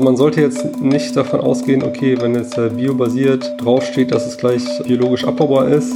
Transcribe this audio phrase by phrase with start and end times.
[0.00, 5.24] Man sollte jetzt nicht davon ausgehen, okay, wenn jetzt biobasiert draufsteht, dass es gleich biologisch
[5.24, 5.92] abbaubar ist.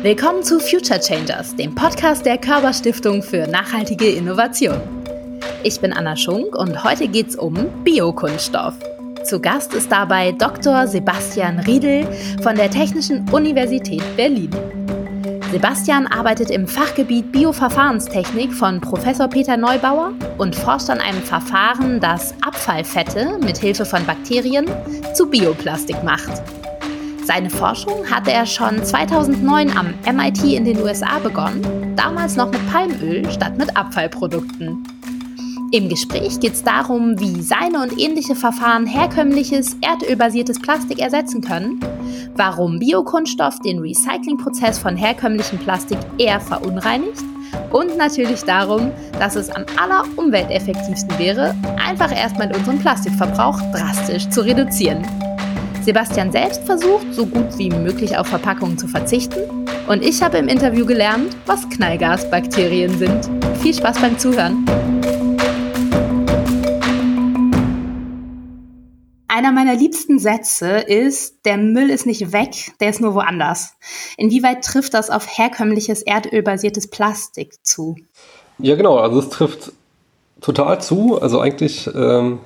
[0.00, 4.80] Willkommen zu Future Changers, dem Podcast der Körperstiftung für nachhaltige Innovation.
[5.64, 7.54] Ich bin Anna Schunk und heute geht es um
[7.84, 8.74] Biokunststoff.
[9.24, 10.86] Zu Gast ist dabei Dr.
[10.86, 12.06] Sebastian Riedel
[12.42, 14.50] von der Technischen Universität Berlin.
[15.54, 22.34] Sebastian arbeitet im Fachgebiet Bioverfahrenstechnik von Professor Peter Neubauer und forscht an einem Verfahren, das
[22.44, 24.66] Abfallfette mit Hilfe von Bakterien
[25.14, 26.42] zu Bioplastik macht.
[27.24, 32.72] Seine Forschung hatte er schon 2009 am MIT in den USA begonnen, damals noch mit
[32.72, 34.93] Palmöl statt mit Abfallprodukten.
[35.74, 41.80] Im Gespräch geht es darum, wie seine und ähnliche Verfahren herkömmliches erdölbasiertes Plastik ersetzen können,
[42.36, 47.24] warum Biokunststoff den Recyclingprozess von herkömmlichem Plastik eher verunreinigt
[47.72, 55.04] und natürlich darum, dass es am allerumwelteffektivsten wäre, einfach erstmal unseren Plastikverbrauch drastisch zu reduzieren.
[55.82, 59.40] Sebastian selbst versucht, so gut wie möglich auf Verpackungen zu verzichten
[59.88, 63.28] und ich habe im Interview gelernt, was Knallgasbakterien sind.
[63.60, 64.64] Viel Spaß beim Zuhören!
[69.34, 73.74] Einer meiner liebsten Sätze ist, der Müll ist nicht weg, der ist nur woanders.
[74.16, 77.96] Inwieweit trifft das auf herkömmliches erdölbasiertes Plastik zu?
[78.60, 79.72] Ja, genau, also es trifft
[80.40, 81.20] total zu.
[81.20, 82.38] Also eigentlich ähm,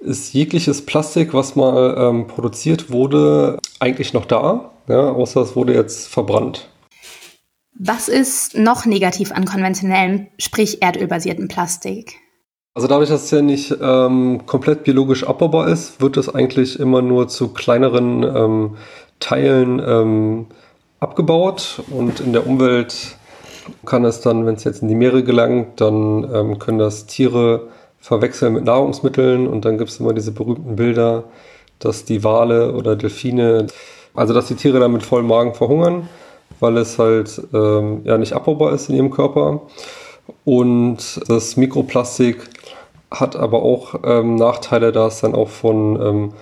[0.00, 5.74] ist jegliches Plastik, was mal ähm, produziert wurde, eigentlich noch da, ja, außer es wurde
[5.74, 6.68] jetzt verbrannt.
[7.78, 12.21] Was ist noch negativ an konventionellem, sprich erdölbasiertem Plastik?
[12.74, 17.02] Also dadurch, dass es ja nicht ähm, komplett biologisch abbaubar ist, wird es eigentlich immer
[17.02, 18.76] nur zu kleineren ähm,
[19.20, 20.46] Teilen ähm,
[20.98, 23.18] abgebaut und in der Umwelt
[23.84, 27.68] kann es dann, wenn es jetzt in die Meere gelangt, dann ähm, können das Tiere
[28.00, 31.24] verwechseln mit Nahrungsmitteln und dann gibt es immer diese berühmten Bilder,
[31.78, 33.66] dass die Wale oder Delfine,
[34.14, 36.08] also dass die Tiere dann mit vollem Magen verhungern,
[36.58, 39.60] weil es halt ähm, ja nicht abbaubar ist in ihrem Körper.
[40.44, 42.48] Und das Mikroplastik
[43.12, 46.32] hat aber auch ähm, Nachteile, da es dann auch von ähm,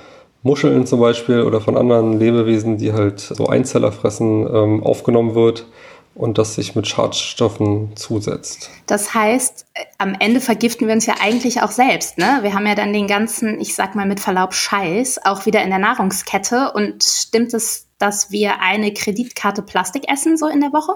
[0.43, 5.67] Muscheln zum Beispiel oder von anderen Lebewesen, die halt so Einzeller fressen, ähm, aufgenommen wird
[6.15, 8.71] und das sich mit Schadstoffen zusetzt.
[8.87, 12.19] Das heißt, äh, am Ende vergiften wir uns ja eigentlich auch selbst.
[12.19, 12.41] Ne?
[12.43, 15.71] Wir haben ja dann den ganzen, ich sag mal mit Verlaub, Scheiß auch wieder in
[15.71, 16.73] der Nahrungskette.
[16.73, 20.95] Und stimmt es, dass wir eine Kreditkarte Plastik essen so in der Woche?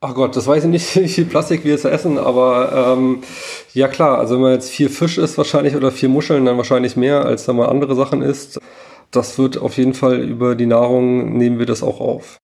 [0.00, 3.22] Ach Gott, das weiß ich nicht, wie viel Plastik wir jetzt essen, aber ähm,
[3.74, 6.96] ja klar, also wenn man jetzt vier Fisch isst wahrscheinlich oder vier Muscheln, dann wahrscheinlich
[6.96, 8.60] mehr, als wenn man andere Sachen isst.
[9.10, 12.38] Das wird auf jeden Fall über die Nahrung, nehmen wir das auch auf.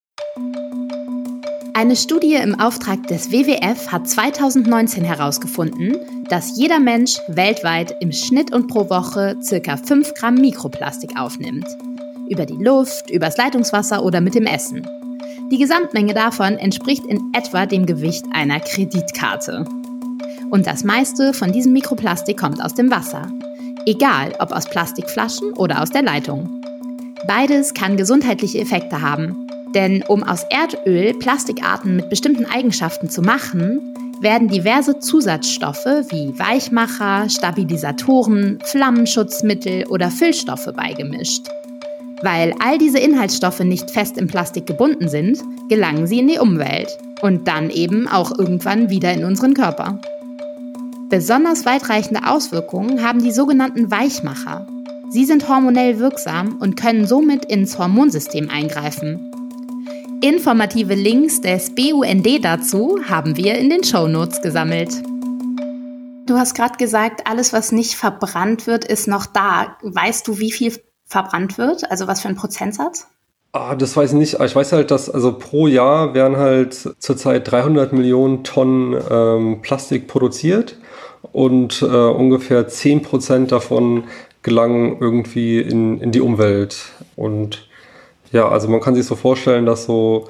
[1.75, 5.97] Eine Studie im Auftrag des WWF hat 2019 herausgefunden,
[6.29, 9.77] dass jeder Mensch weltweit im Schnitt und pro Woche ca.
[9.77, 11.67] 5 Gramm Mikroplastik aufnimmt.
[12.29, 14.89] Über die Luft, übers Leitungswasser oder mit dem Essen.
[15.51, 19.65] Die Gesamtmenge davon entspricht in etwa dem Gewicht einer Kreditkarte.
[20.51, 23.27] Und das meiste von diesem Mikroplastik kommt aus dem Wasser.
[23.87, 26.61] Egal ob aus Plastikflaschen oder aus der Leitung.
[27.27, 29.47] Beides kann gesundheitliche Effekte haben.
[29.75, 37.29] Denn um aus Erdöl Plastikarten mit bestimmten Eigenschaften zu machen, werden diverse Zusatzstoffe wie Weichmacher,
[37.29, 41.49] Stabilisatoren, Flammenschutzmittel oder Füllstoffe beigemischt.
[42.25, 46.89] Weil all diese Inhaltsstoffe nicht fest im Plastik gebunden sind, gelangen sie in die Umwelt
[47.21, 50.01] und dann eben auch irgendwann wieder in unseren Körper.
[51.11, 54.67] Besonders weitreichende Auswirkungen haben die sogenannten Weichmacher.
[55.11, 59.21] Sie sind hormonell wirksam und können somit ins Hormonsystem eingreifen.
[60.23, 65.03] Informative Links des BUND dazu haben wir in den Shownotes gesammelt.
[66.25, 69.77] Du hast gerade gesagt, alles, was nicht verbrannt wird, ist noch da.
[69.83, 70.73] Weißt du, wie viel
[71.15, 71.91] verbrannt wird?
[71.91, 73.07] Also was für ein Prozentsatz?
[73.53, 74.41] Ah, das weiß ich nicht.
[74.41, 80.09] Ich weiß halt, dass also pro Jahr werden halt zurzeit 300 Millionen Tonnen ähm, Plastik
[80.09, 80.77] produziert
[81.33, 84.05] und äh, ungefähr 10 Prozent davon
[84.43, 86.91] gelangen irgendwie in, in die Umwelt.
[87.15, 87.69] Und
[88.33, 90.29] ja, also man kann sich so vorstellen, dass so,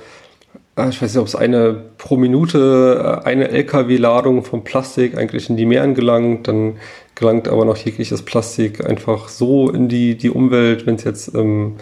[0.76, 5.56] ich weiß nicht, ob es eine pro Minute äh, eine LKW-Ladung von Plastik eigentlich in
[5.56, 6.79] die Meeren gelangt, dann
[7.15, 11.76] gelangt aber noch jegliches Plastik einfach so in die, die Umwelt, wenn es jetzt ähm,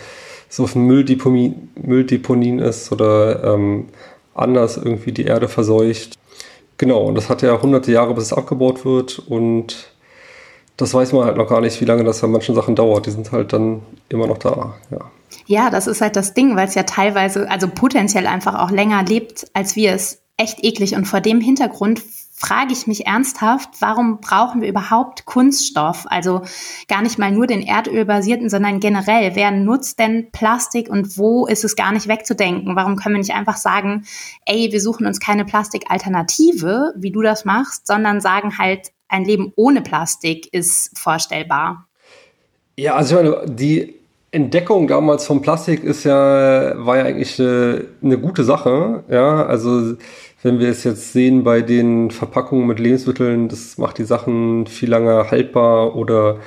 [0.51, 3.87] so auf Mülldeponien, Mülldeponien ist oder ähm,
[4.35, 6.19] anders irgendwie die Erde verseucht.
[6.77, 9.92] Genau, und das hat ja hunderte Jahre, bis es abgebaut wird und
[10.77, 13.07] das weiß man halt noch gar nicht, wie lange das bei manchen Sachen dauert.
[13.07, 14.99] Die sind halt dann immer noch da, ja.
[15.47, 19.03] Ja, das ist halt das Ding, weil es ja teilweise, also potenziell einfach auch länger
[19.03, 20.21] lebt, als wir es.
[20.39, 20.95] Echt eklig.
[20.95, 22.03] Und vor dem Hintergrund
[22.35, 26.07] frage ich mich ernsthaft, warum brauchen wir überhaupt Kunststoff?
[26.09, 26.43] Also
[26.89, 29.37] gar nicht mal nur den erdölbasierten, sondern generell.
[29.37, 32.75] Wer nutzt denn Plastik und wo ist es gar nicht wegzudenken?
[32.75, 34.05] Warum können wir nicht einfach sagen,
[34.45, 39.53] ey, wir suchen uns keine Plastikalternative, wie du das machst, sondern sagen halt, ein Leben
[39.57, 41.87] ohne Plastik ist vorstellbar?
[42.77, 43.95] Ja, also ich meine, die
[44.31, 49.05] Entdeckung damals vom Plastik ist ja, war ja eigentlich eine, eine gute Sache.
[49.11, 49.95] Ja, also
[50.43, 54.89] wenn wir es jetzt sehen bei den Verpackungen mit Lebensmitteln, das macht die Sachen viel
[54.89, 56.39] länger haltbar oder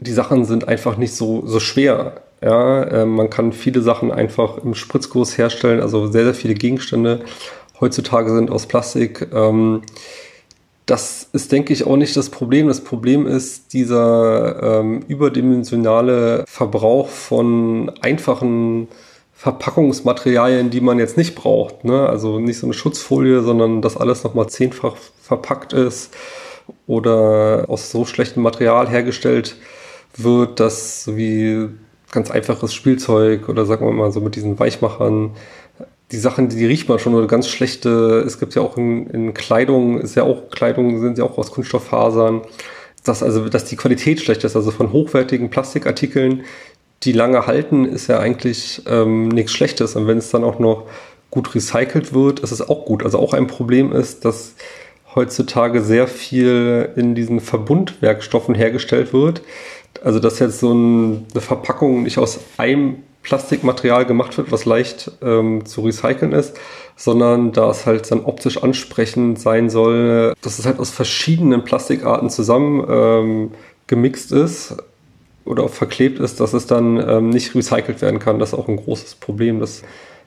[0.00, 2.20] die Sachen sind einfach nicht so, so schwer.
[2.42, 7.20] Ja, äh, man kann viele Sachen einfach im Spritzkurs herstellen, also sehr, sehr viele Gegenstände
[7.80, 9.28] heutzutage sind aus Plastik.
[9.32, 9.82] Ähm,
[10.86, 12.68] das ist, denke ich, auch nicht das Problem.
[12.68, 18.88] Das Problem ist dieser ähm, überdimensionale Verbrauch von einfachen
[19.32, 21.84] Verpackungsmaterialien, die man jetzt nicht braucht.
[21.84, 22.08] Ne?
[22.08, 26.14] Also nicht so eine Schutzfolie, sondern dass alles nochmal zehnfach verpackt ist
[26.86, 29.56] oder aus so schlechtem Material hergestellt
[30.16, 31.68] wird, dass wie
[32.10, 35.32] ganz einfaches Spielzeug oder sagen wir mal so mit diesen Weichmachern
[36.12, 39.08] die Sachen, die, die riecht man schon oder ganz schlechte, es gibt ja auch in,
[39.08, 42.42] in Kleidung, ist ja auch, Kleidung sind ja auch aus Kunststofffasern,
[43.04, 46.44] dass also, dass die Qualität schlecht ist, also von hochwertigen Plastikartikeln,
[47.02, 49.94] die lange halten, ist ja eigentlich ähm, nichts Schlechtes.
[49.94, 50.84] Und wenn es dann auch noch
[51.30, 53.04] gut recycelt wird, ist es auch gut.
[53.04, 54.54] Also auch ein Problem ist, dass
[55.14, 59.42] heutzutage sehr viel in diesen Verbundwerkstoffen hergestellt wird.
[60.02, 65.10] Also dass jetzt so ein, eine Verpackung nicht aus einem Plastikmaterial gemacht wird, was leicht
[65.22, 66.56] ähm, zu recyceln ist,
[66.94, 72.30] sondern da es halt dann optisch ansprechend sein soll, dass es halt aus verschiedenen Plastikarten
[72.30, 73.50] zusammen ähm,
[73.86, 74.76] gemixt ist
[75.44, 78.38] oder verklebt ist, dass es dann ähm, nicht recycelt werden kann.
[78.38, 79.82] Das ist auch ein großes Problem, dass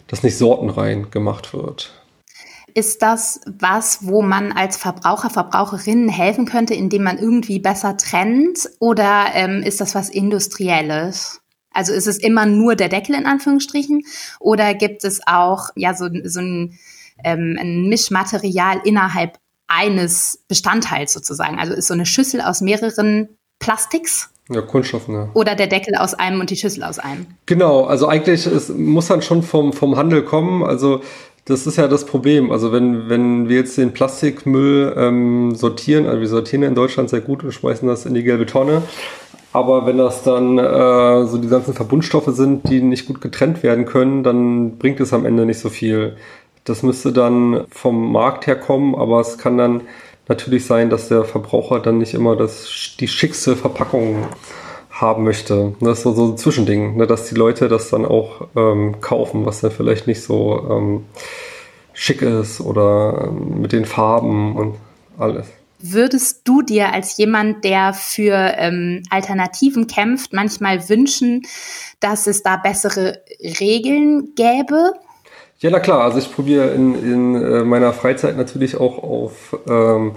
[0.08, 1.94] das nicht sortenrein gemacht wird.
[2.74, 8.70] Ist das was, wo man als Verbraucher, Verbraucherinnen helfen könnte, indem man irgendwie besser trennt?
[8.80, 11.42] Oder ähm, ist das was Industrielles?
[11.78, 14.04] Also ist es immer nur der Deckel in Anführungsstrichen
[14.40, 16.80] oder gibt es auch ja so, so ein,
[17.24, 19.38] ähm, ein Mischmaterial innerhalb
[19.68, 21.60] eines Bestandteils sozusagen?
[21.60, 23.30] Also ist so eine Schüssel aus mehreren
[23.60, 24.32] Plastiks?
[24.50, 25.30] Ja, Kunststoff, ne?
[25.36, 27.28] Oder der Deckel aus einem und die Schüssel aus einem.
[27.46, 30.64] Genau, also eigentlich es muss dann schon vom, vom Handel kommen.
[30.64, 31.02] Also
[31.46, 32.52] das ist ja das Problem.
[32.52, 37.22] Also wenn, wenn wir jetzt den Plastikmüll ähm, sortieren, also wir sortieren in Deutschland sehr
[37.22, 38.82] gut und schmeißen das in die gelbe Tonne.
[39.58, 43.86] Aber wenn das dann äh, so die ganzen Verbundstoffe sind, die nicht gut getrennt werden
[43.86, 46.16] können, dann bringt es am Ende nicht so viel.
[46.64, 49.82] Das müsste dann vom Markt herkommen, aber es kann dann
[50.28, 54.28] natürlich sein, dass der Verbraucher dann nicht immer das, die schickste Verpackung
[54.92, 55.74] haben möchte.
[55.80, 59.48] Das ist so, so ein Zwischending, ne, dass die Leute das dann auch ähm, kaufen,
[59.48, 61.06] was dann vielleicht nicht so ähm,
[61.94, 64.76] schick ist oder ähm, mit den Farben und
[65.18, 65.48] alles.
[65.80, 71.44] Würdest du dir als jemand, der für ähm, Alternativen kämpft, manchmal wünschen,
[72.00, 73.22] dass es da bessere
[73.60, 74.94] Regeln gäbe?
[75.60, 76.02] Ja, na klar.
[76.02, 80.14] Also ich probiere in, in äh, meiner Freizeit natürlich auch auf ähm,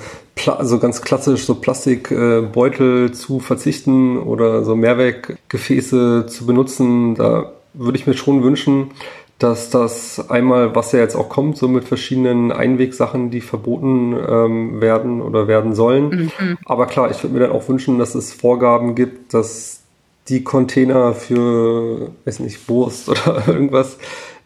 [0.46, 7.14] also ganz klassisch so Plastikbeutel äh, zu verzichten oder so Mehrweggefäße zu benutzen.
[7.14, 8.90] Da würde ich mir schon wünschen,
[9.40, 14.80] dass das einmal, was ja jetzt auch kommt, so mit verschiedenen Einwegsachen, die verboten ähm,
[14.82, 16.30] werden oder werden sollen.
[16.38, 16.58] Mhm.
[16.66, 19.80] Aber klar, ich würde mir dann auch wünschen, dass es Vorgaben gibt, dass
[20.28, 23.96] die Container für, weiß nicht, Wurst oder irgendwas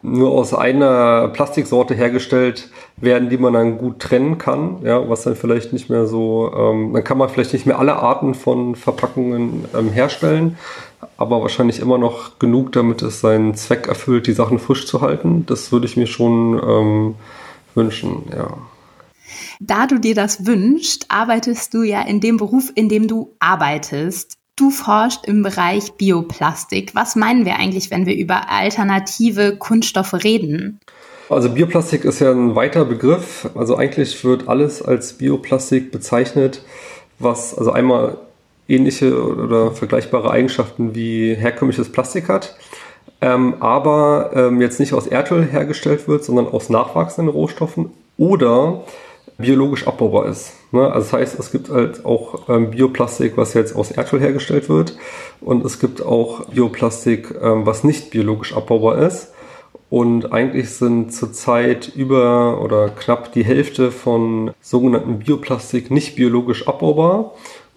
[0.04, 5.34] nur aus einer Plastiksorte hergestellt werden, die man dann gut trennen kann, ja, was dann
[5.34, 9.64] vielleicht nicht mehr so, ähm, dann kann man vielleicht nicht mehr alle Arten von Verpackungen
[9.74, 10.58] ähm, herstellen,
[11.16, 15.46] aber wahrscheinlich immer noch genug, damit es seinen Zweck erfüllt, die Sachen frisch zu halten.
[15.46, 17.14] Das würde ich mir schon ähm,
[17.74, 18.58] wünschen, ja.
[19.58, 24.36] Da du dir das wünschst, arbeitest du ja in dem Beruf, in dem du arbeitest.
[24.56, 26.94] Du forschst im Bereich Bioplastik.
[26.94, 30.78] Was meinen wir eigentlich, wenn wir über alternative Kunststoffe reden?
[31.28, 33.48] Also Bioplastik ist ja ein weiter Begriff.
[33.56, 36.62] Also eigentlich wird alles als Bioplastik bezeichnet,
[37.18, 38.18] was also einmal
[38.68, 42.56] ähnliche oder vergleichbare Eigenschaften wie herkömmliches Plastik hat,
[43.20, 48.84] ähm, aber ähm, jetzt nicht aus Erdöl hergestellt wird, sondern aus nachwachsenden Rohstoffen oder
[49.36, 50.52] biologisch abbaubar ist.
[50.74, 50.92] Ne?
[50.92, 54.96] Also das heißt, es gibt halt auch ähm, Bioplastik, was jetzt aus Erdöl hergestellt wird
[55.40, 59.32] und es gibt auch Bioplastik, ähm, was nicht biologisch abbaubar ist.
[59.90, 67.32] Und eigentlich sind zurzeit über oder knapp die Hälfte von sogenannten Bioplastik nicht biologisch abbaubar.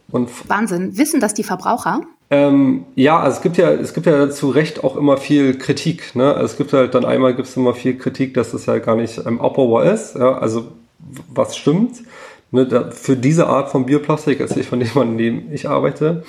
[0.10, 0.98] Und Wahnsinn.
[0.98, 2.02] Wissen das die Verbraucher?
[2.30, 6.16] Ähm, ja, also es gibt ja, es gibt ja zu Recht auch immer viel Kritik.
[6.16, 6.34] Ne?
[6.34, 8.96] Also es gibt halt dann einmal gibt es immer viel Kritik, dass es ja gar
[8.96, 10.16] nicht ähm, abbaubar ist.
[10.16, 10.38] Ja?
[10.38, 10.70] Also
[11.34, 11.98] was stimmt?
[12.52, 16.24] Ne, da, für diese Art von Bioplastik, also ich von dem, an dem ich arbeite.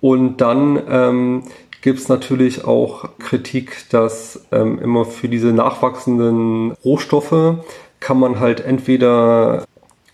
[0.00, 1.42] Und dann ähm,
[1.80, 7.56] gibt es natürlich auch Kritik, dass ähm, immer für diese nachwachsenden Rohstoffe
[8.00, 9.64] kann man halt entweder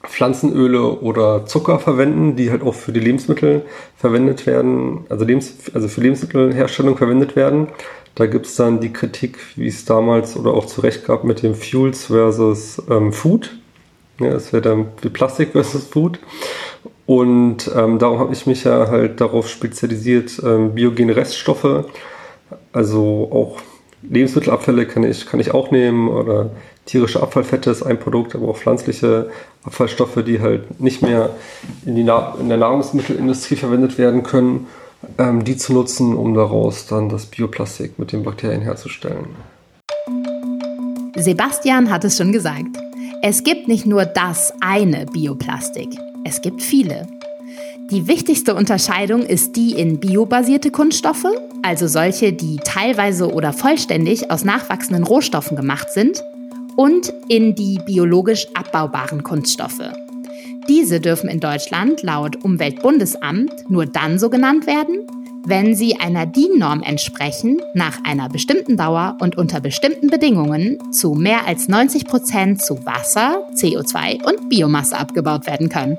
[0.05, 3.63] Pflanzenöle oder Zucker verwenden, die halt auch für die Lebensmittel
[3.97, 7.69] verwendet werden, also, Lebens also für Lebensmittelherstellung verwendet werden.
[8.15, 11.55] Da gibt es dann die Kritik, wie es damals oder auch zurecht gab mit dem
[11.55, 13.57] Fuels versus ähm, Food.
[14.21, 16.19] Ja, das wäre dann wie Plastik versus Food.
[17.07, 21.87] Und ähm, darum habe ich mich ja halt darauf spezialisiert, ähm, biogene Reststoffe,
[22.73, 23.61] also auch
[24.03, 26.51] Lebensmittelabfälle kann ich, kann ich auch nehmen oder
[26.87, 29.31] tierische Abfallfette ist ein Produkt, aber auch pflanzliche
[29.65, 31.31] Abfallstoffe, die halt nicht mehr
[31.85, 34.69] in, die Na in der Nahrungsmittelindustrie verwendet werden können,
[35.19, 39.27] ähm, die zu nutzen, um daraus dann das Bioplastik mit den Bakterien herzustellen.
[41.17, 42.79] Sebastian hat es schon gesagt.
[43.23, 45.89] Es gibt nicht nur das eine Bioplastik,
[46.25, 47.07] es gibt viele.
[47.91, 51.27] Die wichtigste Unterscheidung ist die in biobasierte Kunststoffe,
[51.63, 56.25] also solche, die teilweise oder vollständig aus nachwachsenden Rohstoffen gemacht sind,
[56.77, 59.93] und in die biologisch abbaubaren Kunststoffe.
[60.67, 65.07] Diese dürfen in Deutschland laut Umweltbundesamt nur dann so genannt werden,
[65.45, 71.47] wenn sie einer DIN-Norm entsprechen, nach einer bestimmten Dauer und unter bestimmten Bedingungen zu mehr
[71.47, 75.99] als 90 Prozent zu Wasser, CO2 und Biomasse abgebaut werden können.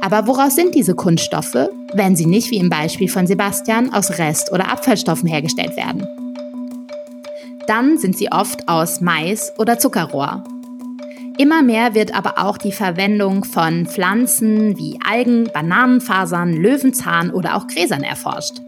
[0.00, 4.52] Aber woraus sind diese Kunststoffe, wenn sie nicht wie im Beispiel von Sebastian aus Rest-
[4.52, 6.06] oder Abfallstoffen hergestellt werden?
[7.66, 10.44] Dann sind sie oft aus Mais oder Zuckerrohr.
[11.38, 17.66] Immer mehr wird aber auch die Verwendung von Pflanzen wie Algen, Bananenfasern, Löwenzahn oder auch
[17.66, 18.62] Gräsern erforscht.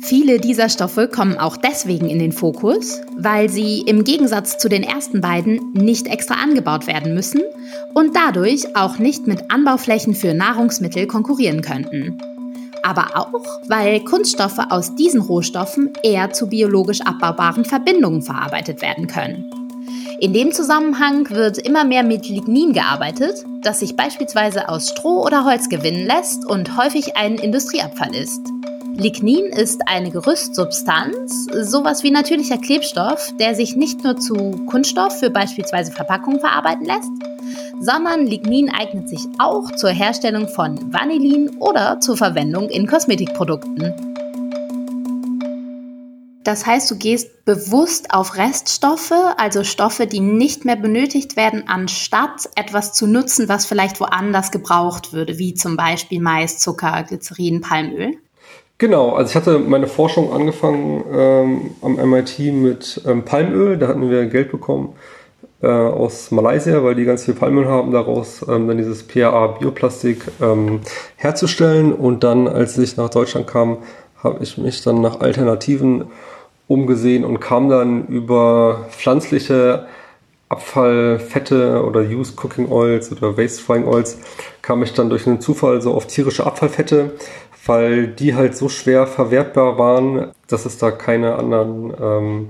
[0.00, 4.82] Viele dieser Stoffe kommen auch deswegen in den Fokus, weil sie im Gegensatz zu den
[4.82, 7.40] ersten beiden nicht extra angebaut werden müssen
[7.94, 12.18] und dadurch auch nicht mit Anbauflächen für Nahrungsmittel konkurrieren könnten
[12.82, 19.61] aber auch, weil Kunststoffe aus diesen Rohstoffen eher zu biologisch abbaubaren Verbindungen verarbeitet werden können.
[20.22, 25.44] In dem Zusammenhang wird immer mehr mit Lignin gearbeitet, das sich beispielsweise aus Stroh oder
[25.44, 28.40] Holz gewinnen lässt und häufig ein Industrieabfall ist.
[28.94, 35.30] Lignin ist eine Gerüstsubstanz, sowas wie natürlicher Klebstoff, der sich nicht nur zu Kunststoff für
[35.30, 37.10] beispielsweise Verpackungen verarbeiten lässt,
[37.80, 44.11] sondern Lignin eignet sich auch zur Herstellung von Vanillin oder zur Verwendung in Kosmetikprodukten.
[46.44, 52.50] Das heißt, du gehst bewusst auf Reststoffe, also Stoffe, die nicht mehr benötigt werden, anstatt
[52.56, 58.16] etwas zu nutzen, was vielleicht woanders gebraucht würde, wie zum Beispiel Mais, Zucker, Glycerin, Palmöl.
[58.78, 64.10] Genau, also ich hatte meine Forschung angefangen ähm, am MIT mit ähm, Palmöl, da hatten
[64.10, 64.94] wir Geld bekommen
[65.62, 70.24] äh, aus Malaysia, weil die ganz viel Palmöl haben, daraus ähm, dann dieses PAA Bioplastik
[70.40, 70.80] ähm,
[71.16, 71.92] herzustellen.
[71.92, 73.78] Und dann, als ich nach Deutschland kam,
[74.22, 76.06] habe ich mich dann nach Alternativen
[76.68, 79.86] umgesehen und kam dann über pflanzliche
[80.48, 84.18] Abfallfette oder Used Cooking Oils oder Waste Frying Oils,
[84.60, 87.12] kam ich dann durch einen Zufall so auf tierische Abfallfette,
[87.64, 92.48] weil die halt so schwer verwertbar waren, dass es da keine anderen ähm,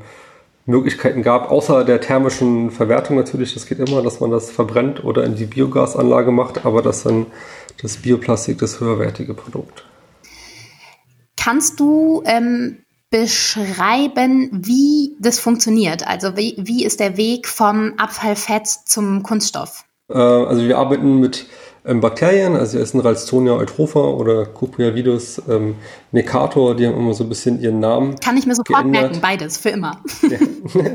[0.66, 5.25] Möglichkeiten gab, außer der thermischen Verwertung natürlich, das geht immer, dass man das verbrennt oder
[5.25, 7.26] in die Biogasanlage macht, aber das dann
[7.83, 9.85] das Bioplastik das höherwertige Produkt.
[11.37, 12.82] Kannst du ähm,
[13.12, 16.04] beschreiben, wie das funktioniert?
[16.04, 19.85] Also wie, wie ist der Weg vom Abfallfett zum Kunststoff?
[20.09, 21.47] Äh, also wir arbeiten mit
[21.85, 25.75] ähm, Bakterien, also hier ist ein Ralstonia eutropha oder Cupriavidus ähm,
[26.12, 28.19] necator, die haben immer so ein bisschen ihren Namen.
[28.21, 29.02] Kann ich mir sofort geändert.
[29.02, 30.00] merken, beides, für immer.
[30.23, 30.38] Ja.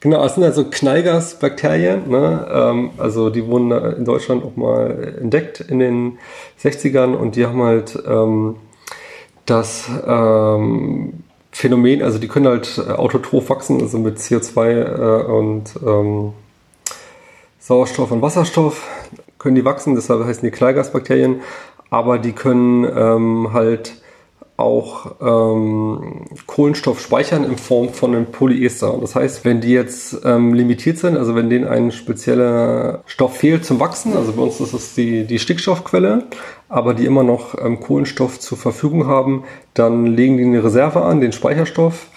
[0.00, 2.48] genau, es sind also Knallgasbakterien, ne?
[2.50, 6.18] Ähm, also die wurden in Deutschland auch mal entdeckt in den
[6.62, 8.56] 60ern und die haben halt ähm,
[9.44, 11.24] das ähm,
[11.58, 16.32] Phänomen, also die können halt äh, autotroph wachsen, also mit CO2 äh, und ähm,
[17.58, 18.86] Sauerstoff und Wasserstoff
[19.40, 21.40] können die wachsen, deshalb heißen die Kleigasbakterien,
[21.90, 24.00] aber die können ähm, halt
[24.58, 28.98] auch ähm, Kohlenstoff speichern in Form von einem Polyester.
[29.00, 33.64] Das heißt, wenn die jetzt ähm, limitiert sind, also wenn denen ein spezieller Stoff fehlt
[33.64, 36.24] zum Wachsen, also bei uns ist es die, die Stickstoffquelle,
[36.68, 41.20] aber die immer noch ähm, Kohlenstoff zur Verfügung haben, dann legen die eine Reserve an,
[41.20, 42.08] den Speicherstoff,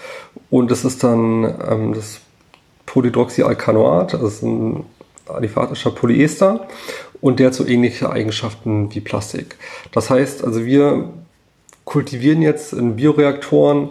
[0.50, 2.20] und das ist dann ähm, das
[2.86, 4.84] Polydroxyalkanoat, also ein
[5.28, 6.66] aliphatischer Polyester
[7.20, 9.56] und der hat so ähnliche Eigenschaften wie Plastik.
[9.92, 11.08] Das heißt, also wir
[11.84, 13.90] kultivieren jetzt in Bioreaktoren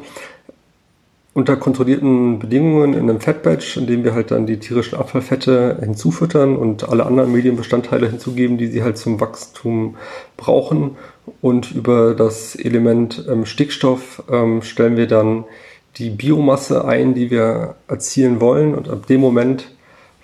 [1.33, 6.57] unter kontrollierten Bedingungen in einem Fettbatch, in dem wir halt dann die tierischen Abfallfette hinzufüttern
[6.57, 9.95] und alle anderen Medienbestandteile hinzugeben, die sie halt zum Wachstum
[10.35, 10.97] brauchen.
[11.41, 15.45] Und über das Element ähm, Stickstoff ähm, stellen wir dann
[15.97, 18.75] die Biomasse ein, die wir erzielen wollen.
[18.75, 19.71] Und ab dem Moment,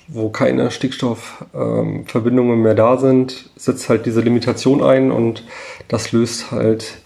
[0.10, 5.46] wo keine Stickstoffverbindungen ähm, mehr da sind, setzt halt diese Limitation ein und
[5.88, 7.00] das löst halt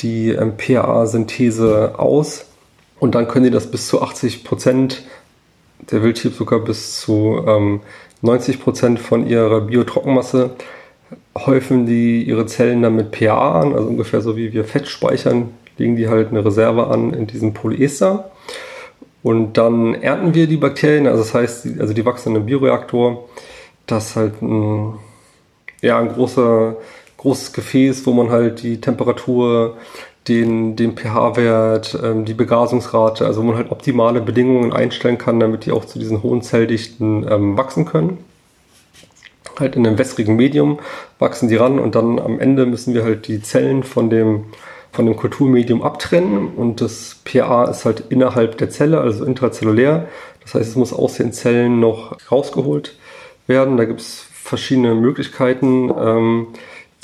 [0.00, 2.46] die ähm, PAA-Synthese aus
[2.98, 5.04] und dann können die das bis zu 80 Prozent,
[5.90, 7.80] der Wildtyp sogar bis zu ähm,
[8.22, 10.56] 90 Prozent von ihrer Biotrockenmasse
[11.36, 15.50] häufen die ihre Zellen dann mit PA an, also ungefähr so wie wir Fett speichern,
[15.78, 18.30] legen die halt eine Reserve an in diesem Polyester.
[19.22, 23.28] Und dann ernten wir die Bakterien, also das heißt, also die wachsen in einem Bioreaktor.
[23.86, 24.94] Das ist halt ein,
[25.82, 26.76] ja, ein großer,
[27.18, 29.76] großes Gefäß, wo man halt die Temperatur,
[30.28, 35.66] den, den pH-Wert, ähm, die Begasungsrate, also wo man halt optimale Bedingungen einstellen kann, damit
[35.66, 38.18] die auch zu diesen hohen Zelldichten ähm, wachsen können.
[39.58, 40.80] Halt in einem wässrigen Medium
[41.18, 44.46] wachsen die ran und dann am Ende müssen wir halt die Zellen von dem,
[44.92, 50.08] von dem Kulturmedium abtrennen und das pH ist halt innerhalb der Zelle, also intrazellulär.
[50.42, 52.96] Das heißt, es muss aus den Zellen noch rausgeholt
[53.46, 53.76] werden.
[53.76, 55.90] Da gibt es verschiedene Möglichkeiten.
[55.98, 56.46] Ähm,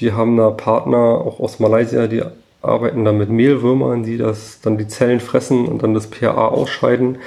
[0.02, 2.23] wir haben da Partner auch aus Malaysia, die
[2.61, 7.18] arbeiten dann mit Mehlwürmern, die das dann die Zellen fressen und dann das pH ausscheiden.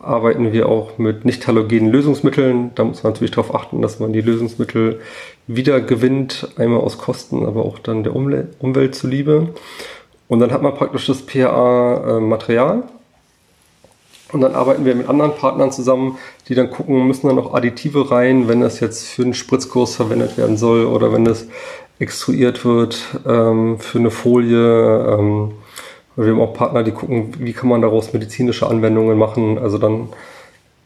[0.00, 2.72] Arbeiten wir auch mit nicht halogenen Lösungsmitteln.
[2.74, 5.00] Da muss man natürlich darauf achten, dass man die Lösungsmittel
[5.46, 9.54] wieder gewinnt, einmal aus Kosten, aber auch dann der Umwelt, Umwelt zuliebe.
[10.26, 12.82] Und dann hat man praktisch das PA-Material.
[14.32, 16.16] Und dann arbeiten wir mit anderen Partnern zusammen,
[16.48, 20.38] die dann gucken, müssen da noch Additive rein, wenn das jetzt für einen Spritzkurs verwendet
[20.38, 21.46] werden soll oder wenn das
[22.02, 24.58] extruiert wird ähm, für eine Folie.
[24.58, 25.52] Ähm,
[26.16, 29.56] wir haben auch Partner, die gucken, wie kann man daraus medizinische Anwendungen machen.
[29.56, 30.08] Also dann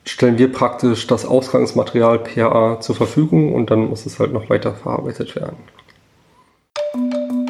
[0.04, 4.74] stellen wir praktisch das Ausgangsmaterial PA zur Verfügung und dann muss es halt noch weiter
[4.74, 5.56] verarbeitet werden.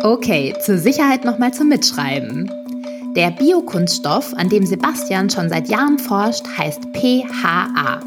[0.02, 2.50] Okay, zur Sicherheit nochmal zum Mitschreiben.
[3.16, 8.00] Der Biokunststoff, an dem Sebastian schon seit Jahren forscht, heißt PHA.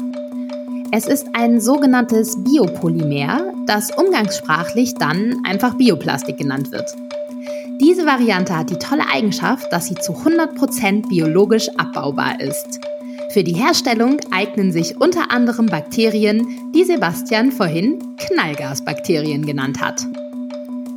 [0.92, 6.92] Es ist ein sogenanntes Biopolymer, das umgangssprachlich dann einfach Bioplastik genannt wird.
[7.80, 12.80] Diese Variante hat die tolle Eigenschaft, dass sie zu 100% biologisch abbaubar ist.
[13.32, 20.04] Für die Herstellung eignen sich unter anderem Bakterien, die Sebastian vorhin Knallgasbakterien genannt hat.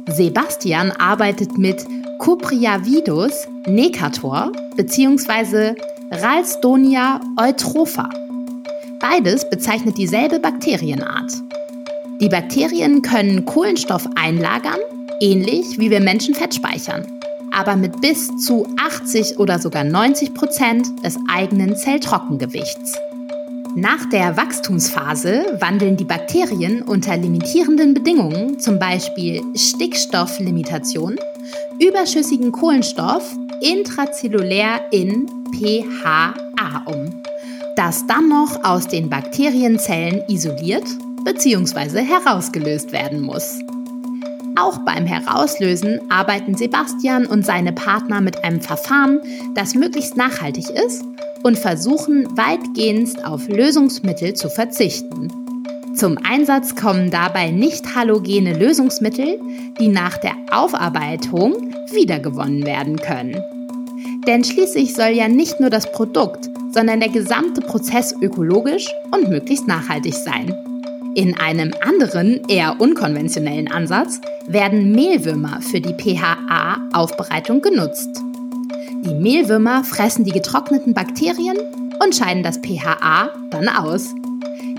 [0.09, 1.85] Sebastian arbeitet mit
[2.17, 5.75] Cupriavidus necator bzw.
[6.09, 8.09] Ralstonia eutropha.
[8.99, 11.31] Beides bezeichnet dieselbe Bakterienart.
[12.23, 14.79] Die Bakterien können Kohlenstoff einlagern,
[15.19, 17.05] ähnlich wie wir Menschen Fett speichern,
[17.51, 22.97] aber mit bis zu 80 oder sogar 90 Prozent des eigenen Zelltrockengewichts.
[23.75, 31.17] Nach der Wachstumsphase wandeln die Bakterien unter limitierenden Bedingungen, zum Beispiel Stickstofflimitation,
[31.81, 36.35] überschüssigen Kohlenstoff intrazellulär in PHA
[36.85, 37.21] um
[37.75, 40.85] das dann noch aus den Bakterienzellen isoliert
[41.23, 42.01] bzw.
[42.01, 43.59] herausgelöst werden muss.
[44.55, 49.19] Auch beim Herauslösen arbeiten Sebastian und seine Partner mit einem Verfahren,
[49.55, 51.03] das möglichst nachhaltig ist
[51.43, 55.29] und versuchen weitgehend auf Lösungsmittel zu verzichten.
[55.95, 59.39] Zum Einsatz kommen dabei nicht halogene Lösungsmittel,
[59.79, 63.41] die nach der Aufarbeitung wiedergewonnen werden können.
[64.25, 69.67] Denn schließlich soll ja nicht nur das Produkt, sondern der gesamte Prozess ökologisch und möglichst
[69.67, 70.55] nachhaltig sein.
[71.15, 78.09] In einem anderen, eher unkonventionellen Ansatz werden Mehlwürmer für die PHA-Aufbereitung genutzt.
[79.05, 81.57] Die Mehlwürmer fressen die getrockneten Bakterien
[82.03, 84.15] und scheiden das PHA dann aus.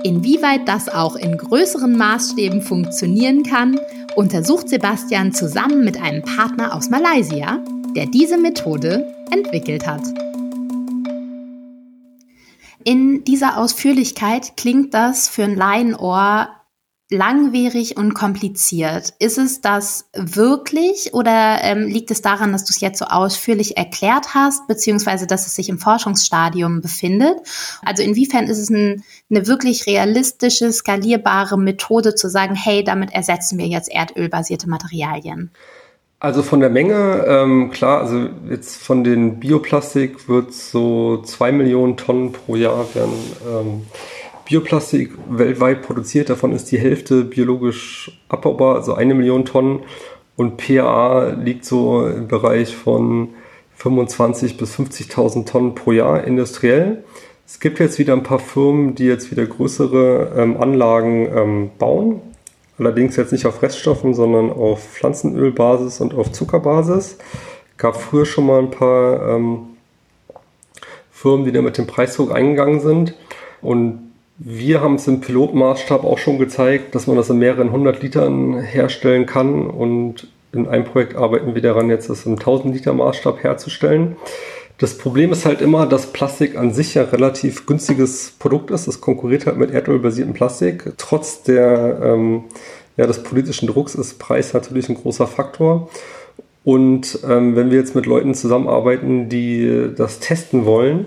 [0.03, 3.79] Inwieweit das auch in größeren Maßstäben funktionieren kann,
[4.17, 7.61] untersucht Sebastian zusammen mit einem Partner aus Malaysia,
[7.95, 10.03] der diese Methode entwickelt hat.
[12.85, 16.51] In dieser Ausführlichkeit klingt das für ein Laienohr
[17.11, 19.15] langwierig und kompliziert.
[19.19, 23.77] Ist es das wirklich oder ähm, liegt es daran, dass du es jetzt so ausführlich
[23.77, 27.39] erklärt hast, beziehungsweise dass es sich im Forschungsstadium befindet?
[27.83, 33.59] Also inwiefern ist es ein, eine wirklich realistische, skalierbare Methode zu sagen, hey, damit ersetzen
[33.59, 35.53] wir jetzt erdölbasierte Materialien?
[36.25, 41.99] Also von der Menge, ähm, klar, also jetzt von den Bioplastik wird so zwei Millionen
[41.99, 43.13] Tonnen pro Jahr werden
[43.47, 43.83] ähm,
[44.47, 46.31] Bioplastik weltweit produziert.
[46.31, 49.81] Davon ist die Hälfte biologisch abbaubar, also eine Million Tonnen.
[50.35, 53.35] Und PA liegt so im Bereich von
[53.79, 57.05] 25.000 bis 50.000 Tonnen pro Jahr industriell.
[57.47, 62.23] Es gibt jetzt wieder ein paar Firmen, die jetzt wieder größere ähm, Anlagen ähm, bauen.
[62.79, 67.19] Allerdings jetzt nicht auf Reststoffen, sondern auf Pflanzenölbasis und auf Zuckerbasis.
[67.77, 69.61] Gab früher schon mal ein paar ähm,
[71.11, 73.15] Firmen, die da mit dem Preisdruck eingegangen sind.
[73.63, 78.03] Und wir haben es im Pilotmaßstab auch schon gezeigt, dass man das in mehreren hundert
[78.03, 79.69] Litern herstellen kann.
[79.69, 84.17] Und in einem Projekt arbeiten wir daran, jetzt das im 1000 Liter Maßstab herzustellen.
[84.79, 88.89] Das Problem ist halt immer, dass Plastik an sich ja relativ günstiges Produkt ist.
[88.89, 90.93] Es konkurriert halt mit erdölbasiertem Plastik.
[90.99, 92.45] Trotz der, ähm,
[92.97, 95.91] ja, des politischen Drucks ist Preis natürlich ein großer Faktor.
[96.65, 101.07] Und ähm, wenn wir jetzt mit Leuten zusammenarbeiten, die das testen wollen,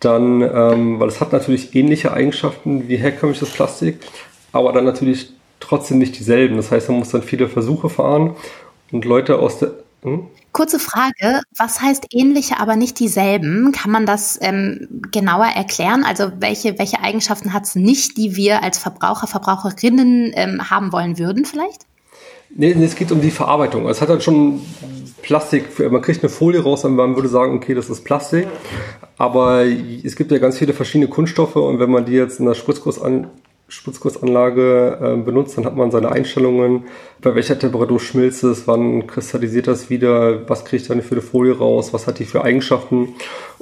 [0.00, 3.98] dann, ähm, weil es hat natürlich ähnliche Eigenschaften wie herkömmliches Plastik,
[4.52, 6.56] aber dann natürlich trotzdem nicht dieselben.
[6.56, 8.36] Das heißt, man muss dann viele Versuche fahren
[8.92, 9.72] und Leute aus der.
[10.02, 10.28] Hm?
[10.52, 13.72] Kurze Frage, was heißt ähnliche, aber nicht dieselben?
[13.72, 16.04] Kann man das ähm, genauer erklären?
[16.04, 21.18] Also welche, welche Eigenschaften hat es nicht, die wir als Verbraucher, Verbraucherinnen ähm, haben wollen
[21.18, 21.82] würden vielleicht?
[22.50, 23.88] Nee, nee, es geht um die Verarbeitung.
[23.88, 24.60] Es hat halt schon
[25.22, 28.46] Plastik, man kriegt eine Folie raus und man würde sagen, okay, das ist Plastik.
[29.18, 32.54] Aber es gibt ja ganz viele verschiedene Kunststoffe und wenn man die jetzt in der
[32.54, 33.28] Spritzguss an,
[33.68, 36.84] Spritzgussanlage äh, benutzt, dann hat man seine Einstellungen,
[37.20, 41.56] bei welcher Temperatur schmilzt es, wann kristallisiert das wieder, was kriegt dann für eine Folie
[41.56, 43.14] raus, was hat die für Eigenschaften.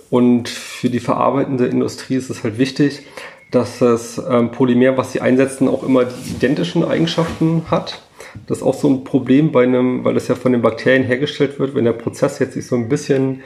[0.09, 3.03] Und für die verarbeitende Industrie ist es halt wichtig,
[3.51, 8.03] dass das ähm, Polymer, was sie einsetzen, auch immer die identischen Eigenschaften hat.
[8.47, 11.59] Das ist auch so ein Problem bei einem, weil das ja von den Bakterien hergestellt
[11.59, 13.43] wird, wenn der Prozess jetzt sich so ein bisschen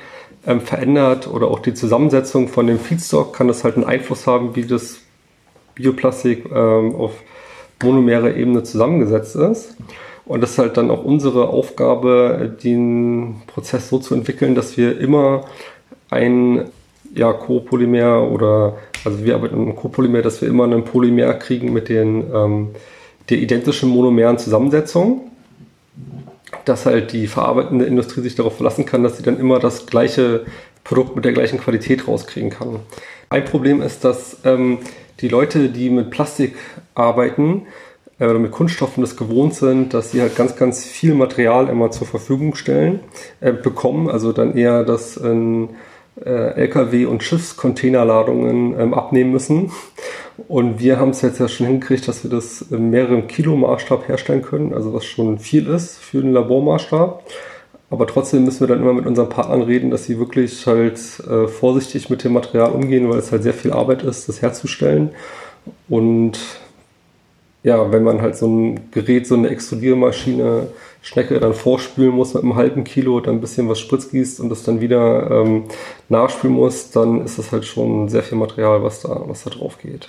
[0.46, 4.57] ähm, verändert oder auch die Zusammensetzung von dem Feedstock, kann das halt einen Einfluss haben,
[4.57, 5.01] wie das
[5.81, 7.12] Bioplastik ähm, auf
[7.83, 9.77] monomere Ebene zusammengesetzt ist.
[10.27, 14.99] Und das ist halt dann auch unsere Aufgabe, den Prozess so zu entwickeln, dass wir
[15.01, 15.47] immer
[16.11, 16.66] ein
[17.14, 21.73] ja, Copolymer oder, also wir arbeiten mit einem Copolymer, dass wir immer ein Polymer kriegen
[21.73, 22.69] mit den ähm,
[23.31, 25.31] der identischen monomeren Zusammensetzung,
[26.64, 30.45] dass halt die verarbeitende Industrie sich darauf verlassen kann, dass sie dann immer das gleiche
[30.85, 32.81] Produkt mit der gleichen Qualität rauskriegen kann.
[33.29, 34.79] Ein Problem ist, dass ähm,
[35.20, 36.54] die Leute, die mit Plastik
[36.94, 37.66] arbeiten
[38.18, 41.90] äh, oder mit Kunststoffen das gewohnt sind, dass sie halt ganz, ganz viel Material immer
[41.90, 43.00] zur Verfügung stellen,
[43.40, 45.70] äh, bekommen, also dann eher das in
[46.24, 49.72] äh, LKW- und Schiffscontainerladungen ähm, abnehmen müssen.
[50.48, 54.09] Und wir haben es jetzt ja schon hingekriegt, dass wir das in mehreren Kilo Maßstab
[54.09, 57.22] herstellen können, also was schon viel ist für den Labormaßstab.
[57.90, 60.98] Aber trotzdem müssen wir dann immer mit unseren Partnern reden, dass sie wirklich halt
[61.29, 65.11] äh, vorsichtig mit dem Material umgehen, weil es halt sehr viel Arbeit ist, das herzustellen.
[65.88, 66.38] Und
[67.62, 70.68] ja, wenn man halt so ein Gerät, so eine Extrudiermaschine,
[71.03, 74.50] Schnecke dann vorspülen muss mit einem halben Kilo, dann ein bisschen was Spritz gießt und
[74.50, 75.64] das dann wieder ähm,
[76.09, 79.79] nachspülen muss, dann ist das halt schon sehr viel Material, was da, was da drauf
[79.79, 80.09] geht.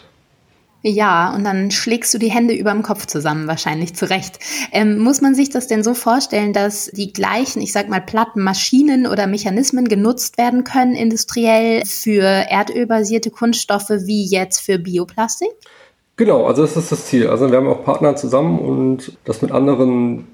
[0.84, 4.40] Ja, und dann schlägst du die Hände über dem Kopf zusammen, wahrscheinlich zurecht.
[4.72, 8.42] Ähm, muss man sich das denn so vorstellen, dass die gleichen, ich sag mal, platten
[8.44, 15.52] Maschinen oder Mechanismen genutzt werden können, industriell für erdölbasierte Kunststoffe wie jetzt für Bioplastik?
[16.18, 17.28] Genau, also das ist das Ziel.
[17.28, 20.28] Also wir haben auch Partner zusammen und das mit anderen,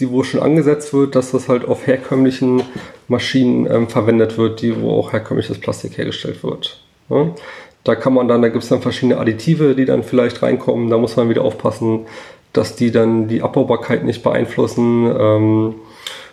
[0.00, 2.62] die wo schon angesetzt wird, dass das halt auf herkömmlichen
[3.06, 6.80] Maschinen ähm, verwendet wird, die wo auch herkömmliches Plastik hergestellt wird.
[7.08, 7.32] Ja?
[7.84, 10.90] Da kann man dann, da gibt es dann verschiedene Additive, die dann vielleicht reinkommen.
[10.90, 12.06] Da muss man wieder aufpassen,
[12.52, 15.14] dass die dann die Abbaubarkeit nicht beeinflussen.
[15.18, 15.74] Ähm,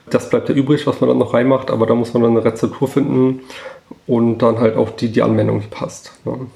[0.09, 2.45] das bleibt ja übrig, was man dann noch reinmacht, aber da muss man dann eine
[2.45, 3.41] Rezeptur finden
[4.07, 6.13] und dann halt auch die, die Anwendung, die passt.
[6.25, 6.47] Ne?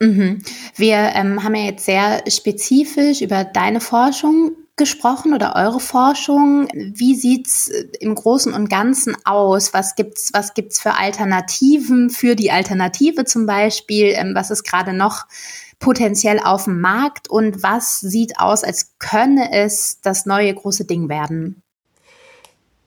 [0.00, 0.42] Mhm.
[0.76, 6.68] Wir ähm, haben ja jetzt sehr spezifisch über deine Forschung gesprochen oder eure Forschung.
[6.72, 9.72] Wie sieht's äh, im Großen und Ganzen aus?
[9.72, 14.12] Was gibt's, was gibt's für Alternativen für die Alternative zum Beispiel?
[14.14, 15.26] Ähm, was ist gerade noch
[15.78, 21.08] potenziell auf dem Markt und was sieht aus, als könne es das neue große Ding
[21.08, 21.62] werden?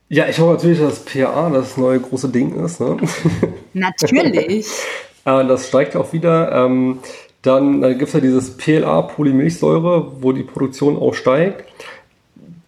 [0.09, 2.79] Ja, ich hoffe natürlich, dass PA das neue große Ding ist.
[2.79, 2.97] Ne?
[3.73, 4.67] Natürlich.
[5.25, 6.51] das steigt auch wieder.
[6.51, 6.99] Ähm,
[7.47, 11.63] dann, dann gibt es ja dieses PLA, Polymilchsäure, wo die Produktion auch steigt.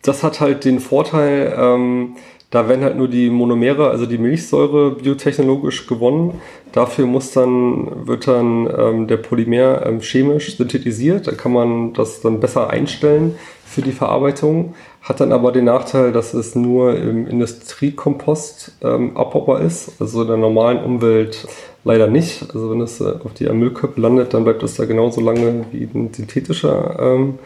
[0.02, 2.15] Das hat halt den Vorteil, ähm,
[2.50, 6.42] da werden halt nur die Monomere, also die Milchsäure, biotechnologisch gewonnen.
[6.72, 11.28] Dafür muss dann, wird dann ähm, der Polymer ähm, chemisch synthetisiert.
[11.28, 13.36] Da kann man das dann besser einstellen
[13.69, 14.73] für die Verarbeitung.
[15.01, 20.27] Hat dann aber den Nachteil, dass es nur im Industriekompost ähm, abbaubar ist, also in
[20.27, 21.47] der normalen Umwelt
[21.84, 22.47] leider nicht.
[22.53, 25.84] Also wenn es äh, auf die Müllköppe landet, dann bleibt es da genauso lange wie
[25.84, 27.39] ein synthetischer ähm,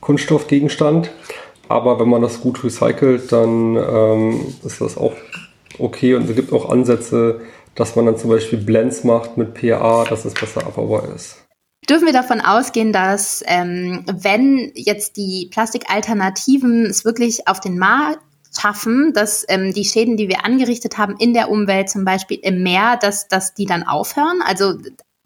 [0.00, 1.10] Kunststoffgegenstand.
[1.68, 5.14] Aber wenn man das gut recycelt, dann ähm, ist das auch
[5.78, 7.40] okay und es gibt auch Ansätze,
[7.74, 11.43] dass man dann zum Beispiel Blends macht mit PA, dass es besser abbaubar ist.
[11.88, 18.20] Dürfen wir davon ausgehen, dass ähm, wenn jetzt die Plastikalternativen es wirklich auf den Markt
[18.58, 22.62] schaffen, dass ähm, die Schäden, die wir angerichtet haben in der Umwelt, zum Beispiel im
[22.62, 24.40] Meer, dass, dass die dann aufhören?
[24.46, 24.74] Also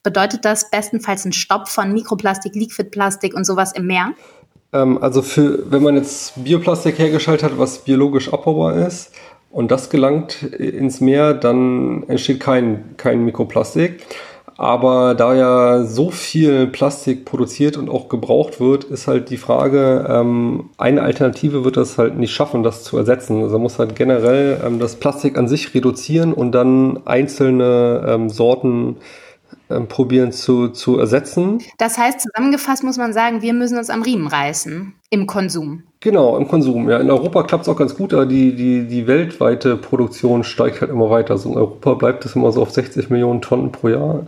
[0.02, 4.14] bedeutet das bestenfalls ein Stopp von Mikroplastik, Liquidplastik und sowas im Meer?
[4.72, 9.12] Ähm, also für, wenn man jetzt Bioplastik hergestellt hat, was biologisch abbaubar ist,
[9.50, 14.04] und das gelangt ins Meer, dann entsteht kein, kein Mikroplastik.
[14.58, 20.04] Aber da ja so viel Plastik produziert und auch gebraucht wird, ist halt die Frage,
[20.10, 23.40] ähm, eine Alternative wird das halt nicht schaffen, das zu ersetzen.
[23.40, 28.30] Also man muss halt generell ähm, das Plastik an sich reduzieren und dann einzelne ähm,
[28.30, 28.96] Sorten
[29.70, 31.62] ähm, probieren zu, zu ersetzen.
[31.78, 35.82] Das heißt, zusammengefasst muss man sagen, wir müssen uns am Riemen reißen im Konsum.
[36.00, 36.88] Genau, im Konsum.
[36.88, 40.80] Ja, in Europa klappt es auch ganz gut, aber die, die, die weltweite Produktion steigt
[40.80, 41.32] halt immer weiter.
[41.32, 44.26] Also in Europa bleibt es immer so auf 60 Millionen Tonnen pro Jahr.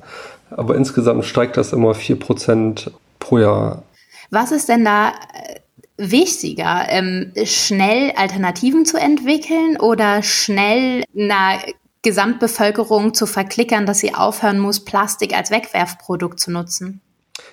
[0.50, 3.82] Aber insgesamt steigt das immer 4% pro Jahr.
[4.30, 5.60] Was ist denn da äh,
[5.96, 11.58] wichtiger, ähm, schnell Alternativen zu entwickeln oder schnell einer
[12.02, 17.00] Gesamtbevölkerung zu verklickern, dass sie aufhören muss, Plastik als Wegwerfprodukt zu nutzen?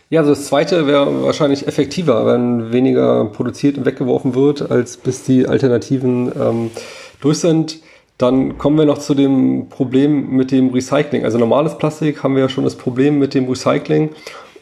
[0.10, 5.24] Ja, also das zweite wäre wahrscheinlich effektiver, wenn weniger produziert und weggeworfen wird, als bis
[5.24, 6.72] die Alternativen ähm,
[7.20, 7.80] durch sind.
[8.18, 11.24] Dann kommen wir noch zu dem Problem mit dem Recycling.
[11.24, 14.12] Also normales Plastik haben wir ja schon das Problem mit dem Recycling.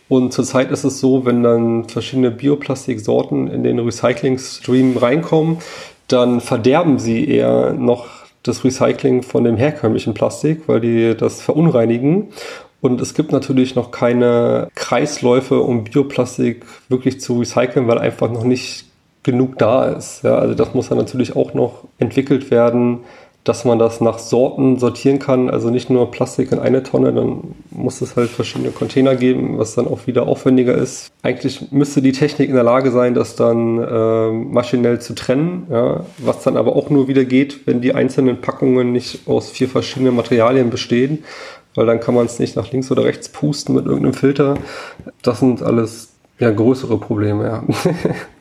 [0.09, 5.59] Und zurzeit ist es so, wenn dann verschiedene Bioplastiksorten in den Recycling-Stream reinkommen,
[6.07, 12.29] dann verderben sie eher noch das Recycling von dem herkömmlichen Plastik, weil die das verunreinigen.
[12.81, 18.43] Und es gibt natürlich noch keine Kreisläufe, um Bioplastik wirklich zu recyceln, weil einfach noch
[18.43, 18.85] nicht
[19.23, 20.23] genug da ist.
[20.23, 22.99] Ja, also das muss dann natürlich auch noch entwickelt werden,
[23.45, 27.55] dass man das nach Sorten sortieren kann, also nicht nur Plastik in eine Tonne, dann
[27.69, 31.11] muss es halt verschiedene Container geben, was dann auch wieder aufwendiger ist.
[31.21, 36.03] Eigentlich müsste die Technik in der Lage sein, das dann äh, maschinell zu trennen, ja,
[36.17, 40.15] was dann aber auch nur wieder geht, wenn die einzelnen Packungen nicht aus vier verschiedenen
[40.15, 41.23] Materialien bestehen,
[41.75, 44.55] weil dann kann man es nicht nach links oder rechts pusten mit irgendeinem Filter.
[45.21, 47.63] Das sind alles ja größere Probleme, ja.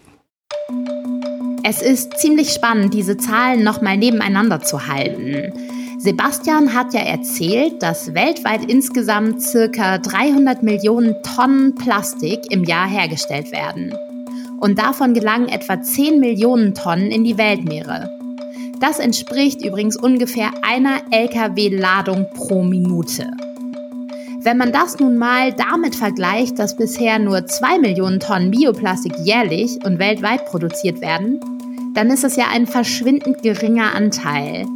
[1.67, 5.51] Es ist ziemlich spannend, diese Zahlen nochmal nebeneinander zu halten.
[5.99, 13.51] Sebastian hat ja erzählt, dass weltweit insgesamt circa 300 Millionen Tonnen Plastik im Jahr hergestellt
[13.51, 13.95] werden.
[14.61, 18.11] Und davon gelangen etwa 10 Millionen Tonnen in die Weltmeere.
[18.81, 23.31] Das entspricht übrigens ungefähr einer Lkw-Ladung pro Minute.
[24.43, 29.79] Wenn man das nun mal damit vergleicht, dass bisher nur 2 Millionen Tonnen Bioplastik jährlich
[29.87, 31.41] und weltweit produziert werden,
[31.95, 34.67] dann ist es ja ein verschwindend geringer Anteil.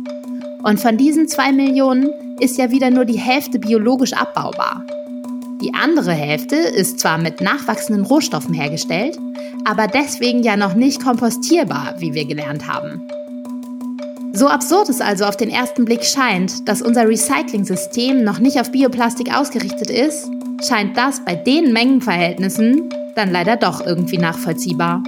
[0.63, 4.85] Und von diesen 2 Millionen ist ja wieder nur die Hälfte biologisch abbaubar.
[5.61, 9.19] Die andere Hälfte ist zwar mit nachwachsenden Rohstoffen hergestellt,
[9.65, 13.03] aber deswegen ja noch nicht kompostierbar, wie wir gelernt haben.
[14.33, 18.71] So absurd es also auf den ersten Blick scheint, dass unser Recycling-System noch nicht auf
[18.71, 20.31] Bioplastik ausgerichtet ist,
[20.67, 25.03] scheint das bei den Mengenverhältnissen dann leider doch irgendwie nachvollziehbar.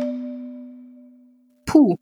[1.70, 1.96] Puh.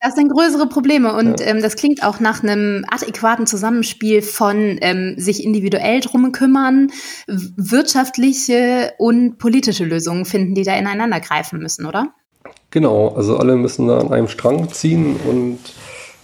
[0.00, 1.46] Das sind größere Probleme und ja.
[1.46, 6.92] ähm, das klingt auch nach einem adäquaten Zusammenspiel von ähm, sich individuell drum kümmern,
[7.26, 12.14] wirtschaftliche und politische Lösungen finden, die da ineinander greifen müssen, oder?
[12.70, 15.58] Genau, also alle müssen da an einem Strang ziehen und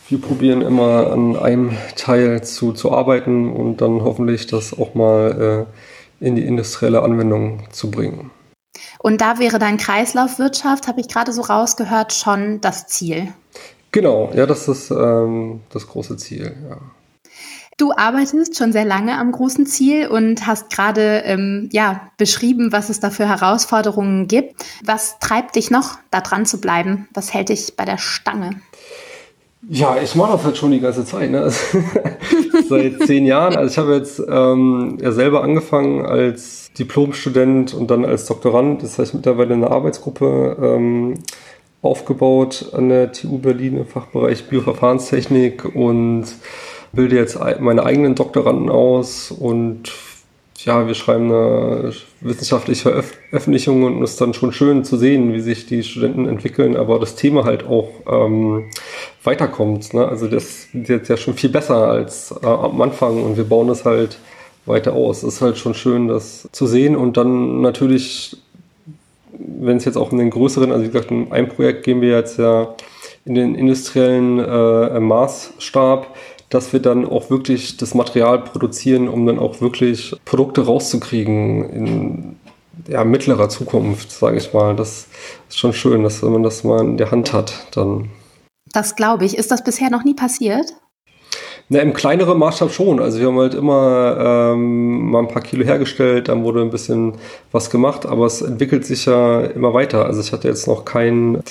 [0.08, 5.66] wir probieren immer an einem Teil zu, zu arbeiten und dann hoffentlich das auch mal
[6.20, 8.30] äh, in die industrielle Anwendung zu bringen.
[9.02, 13.32] Und da wäre dann Kreislaufwirtschaft, habe ich gerade so rausgehört, schon das Ziel.
[13.90, 16.78] Genau, ja, das ist ähm, das große Ziel, ja.
[17.78, 22.90] Du arbeitest schon sehr lange am großen Ziel und hast gerade ähm, ja, beschrieben, was
[22.90, 24.54] es da für Herausforderungen gibt.
[24.84, 27.08] Was treibt dich noch, da dran zu bleiben?
[27.12, 28.60] Was hält dich bei der Stange?
[29.68, 31.30] Ja, ich mache das halt schon die ganze Zeit.
[31.30, 31.50] Ne?
[32.72, 33.56] Seit zehn Jahren.
[33.56, 38.82] Also ich habe jetzt ähm, ja selber angefangen als Diplomstudent und dann als Doktorand.
[38.82, 41.14] Das heißt mittlerweile eine Arbeitsgruppe ähm,
[41.82, 46.24] aufgebaut an der TU Berlin im Fachbereich Bioverfahrenstechnik und
[46.92, 49.92] bilde jetzt meine eigenen Doktoranden aus und
[50.64, 55.40] ja, wir schreiben eine wissenschaftliche Veröffentlichung und es ist dann schon schön zu sehen, wie
[55.40, 58.64] sich die Studenten entwickeln, aber das Thema halt auch ähm,
[59.24, 59.94] weiterkommt.
[59.94, 60.06] Ne?
[60.06, 63.68] Also das ist jetzt ja schon viel besser als äh, am Anfang und wir bauen
[63.70, 64.18] es halt
[64.66, 65.22] weiter aus.
[65.22, 68.36] Es ist halt schon schön, das zu sehen und dann natürlich,
[69.32, 72.10] wenn es jetzt auch in den größeren, also wie gesagt, in einem Projekt gehen wir
[72.10, 72.74] jetzt ja
[73.24, 76.14] in den industriellen äh, Maßstab,
[76.52, 82.36] dass wir dann auch wirklich das Material produzieren, um dann auch wirklich Produkte rauszukriegen in
[82.88, 84.76] ja, mittlerer Zukunft, sage ich mal.
[84.76, 85.06] Das
[85.48, 88.10] ist schon schön, dass wenn man das mal in der Hand hat, dann.
[88.70, 89.38] Das glaube ich.
[89.38, 90.74] Ist das bisher noch nie passiert?
[91.70, 93.00] Na, im kleineren Maßstab schon.
[93.00, 97.14] Also wir haben halt immer ähm, mal ein paar Kilo hergestellt, dann wurde ein bisschen
[97.50, 100.04] was gemacht, aber es entwickelt sich ja immer weiter.
[100.04, 101.42] Also ich hatte jetzt noch kein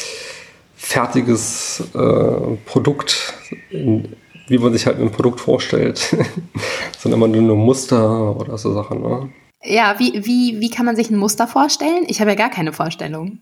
[0.75, 3.33] fertiges äh, Produkt,
[3.71, 4.15] in,
[4.51, 6.15] wie man sich halt ein Produkt vorstellt,
[6.99, 9.01] sondern immer nur Muster oder so Sachen.
[9.01, 9.29] Ne?
[9.63, 12.03] Ja, wie, wie, wie kann man sich ein Muster vorstellen?
[12.07, 13.39] Ich habe ja gar keine Vorstellung.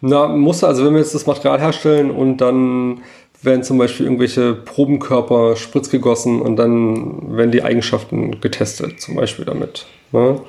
[0.00, 3.02] Na, Muster, also wenn wir jetzt das Material herstellen und dann
[3.42, 9.86] werden zum Beispiel irgendwelche Probenkörper spritzgegossen und dann werden die Eigenschaften getestet, zum Beispiel damit.
[10.12, 10.40] Ne?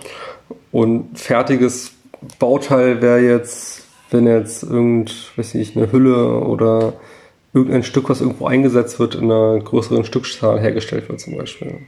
[0.71, 1.91] Und fertiges
[2.39, 6.93] Bauteil wäre jetzt, wenn jetzt irgend, weiß nicht, eine Hülle oder
[7.55, 11.79] irgendein Stück, was irgendwo eingesetzt wird, in einer größeren Stückzahl hergestellt wird, zum Beispiel.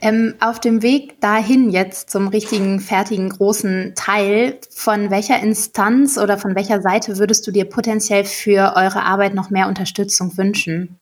[0.00, 6.38] Ähm, auf dem Weg dahin jetzt zum richtigen, fertigen, großen Teil, von welcher Instanz oder
[6.38, 10.98] von welcher Seite würdest du dir potenziell für eure Arbeit noch mehr Unterstützung wünschen?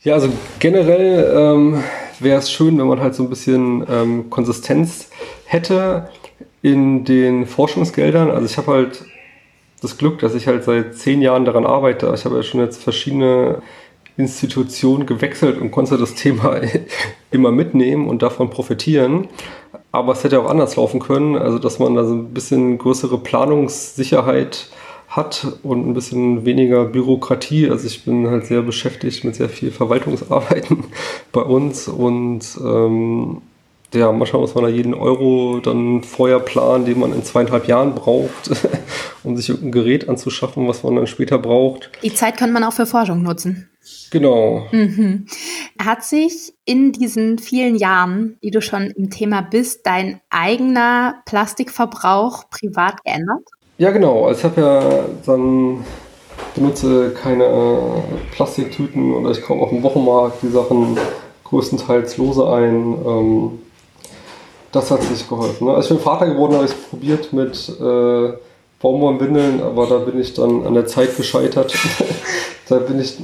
[0.00, 1.84] Ja, also generell ähm,
[2.18, 5.10] wäre es schön, wenn man halt so ein bisschen ähm, Konsistenz
[5.44, 6.08] hätte
[6.62, 8.30] in den Forschungsgeldern.
[8.30, 9.04] Also ich habe halt
[9.84, 12.12] das Glück, dass ich halt seit zehn Jahren daran arbeite.
[12.14, 13.62] Ich habe ja schon jetzt verschiedene
[14.16, 16.60] Institution gewechselt und konnte das Thema
[17.30, 19.28] immer mitnehmen und davon profitieren.
[19.92, 23.18] Aber es hätte auch anders laufen können, also dass man da so ein bisschen größere
[23.18, 24.68] Planungssicherheit
[25.08, 27.70] hat und ein bisschen weniger Bürokratie.
[27.70, 30.84] Also ich bin halt sehr beschäftigt mit sehr viel Verwaltungsarbeiten
[31.32, 33.42] bei uns und ähm,
[33.94, 37.94] ja, manchmal muss man da jeden Euro dann vorher planen, den man in zweieinhalb Jahren
[37.94, 38.50] braucht,
[39.24, 41.90] um sich irgendein Gerät anzuschaffen, was man dann später braucht.
[42.02, 43.68] Die Zeit könnte man auch für Forschung nutzen.
[44.10, 44.66] Genau.
[44.72, 45.26] Mhm.
[45.78, 52.48] Hat sich in diesen vielen Jahren, die du schon im Thema bist, dein eigener Plastikverbrauch
[52.48, 53.42] privat geändert?
[53.76, 54.26] Ja, genau.
[54.26, 55.84] Also ich habe ja dann
[56.54, 60.96] benutze keine äh, Plastiktüten oder ich kaufe auf dem Wochenmarkt die Sachen
[61.44, 62.96] größtenteils lose ein.
[63.06, 63.58] Ähm,
[64.74, 65.66] das hat sich geholfen.
[65.66, 65.74] Ne?
[65.74, 68.32] Als ich bin Vater geworden habe, ich es probiert mit äh,
[68.80, 71.74] Baumwollwindeln, aber da bin ich dann an der Zeit gescheitert.
[72.68, 73.16] da bin ich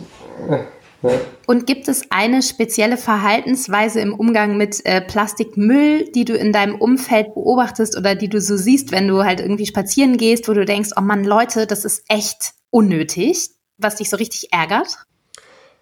[1.46, 6.74] und gibt es eine spezielle Verhaltensweise im Umgang mit äh, Plastikmüll, die du in deinem
[6.74, 10.66] Umfeld beobachtest oder die du so siehst, wenn du halt irgendwie spazieren gehst, wo du
[10.66, 15.06] denkst, oh Mann, Leute, das ist echt unnötig, was dich so richtig ärgert?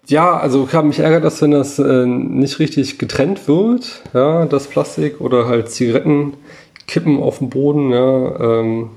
[0.09, 4.45] Ja, also ich habe mich ärgert, dass wenn das äh, nicht richtig getrennt wird, ja,
[4.45, 6.33] das Plastik oder halt Zigaretten
[6.87, 8.89] kippen auf dem Boden, ja, ähm,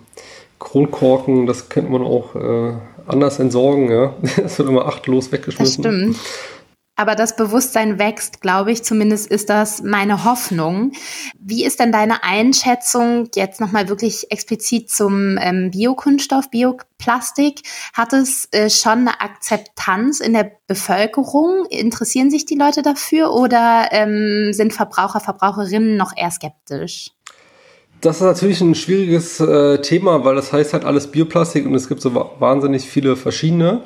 [0.59, 2.73] Kronkorken, das kennt man auch äh,
[3.07, 4.15] anders entsorgen, ja.
[4.45, 5.83] Es wird immer achtlos weggeschmissen.
[5.83, 6.17] Das stimmt.
[6.95, 8.85] Aber das Bewusstsein wächst, glaube ich.
[8.85, 10.93] Zumindest ist das meine Hoffnung.
[11.39, 17.63] Wie ist denn deine Einschätzung jetzt nochmal wirklich explizit zum ähm, Biokunststoff, Bioplastik?
[17.95, 21.65] Hat es äh, schon eine Akzeptanz in der Bevölkerung?
[21.71, 27.13] Interessieren sich die Leute dafür oder ähm, sind Verbraucher, Verbraucherinnen noch eher skeptisch?
[28.03, 31.89] Das ist natürlich ein schwieriges äh, Thema, weil das heißt halt alles Bioplastik und es
[31.89, 33.83] gibt so wahnsinnig viele verschiedene.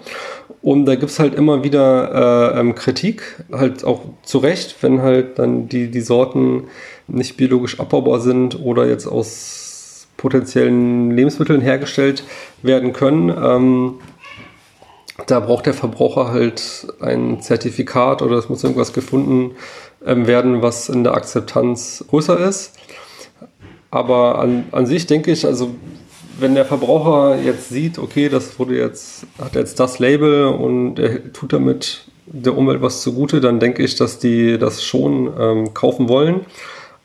[0.63, 5.03] Und da gibt es halt immer wieder äh, ähm, Kritik, halt auch zu Recht, wenn
[5.03, 6.65] halt dann die, die Sorten
[7.07, 12.25] nicht biologisch abbaubar sind oder jetzt aus potenziellen Lebensmitteln hergestellt
[12.63, 13.29] werden können.
[13.29, 13.95] Ähm,
[15.27, 19.57] da braucht der Verbraucher halt ein Zertifikat oder es muss irgendwas gefunden
[20.07, 22.73] ähm, werden, was in der Akzeptanz größer ist.
[23.97, 25.71] Aber an, an sich denke ich, also
[26.39, 31.33] wenn der Verbraucher jetzt sieht, okay, das wurde jetzt, hat jetzt das Label und er
[31.33, 36.11] tut damit der Umwelt was zugute, dann denke ich, dass die das schon ähm, kaufen
[36.11, 36.45] wollen.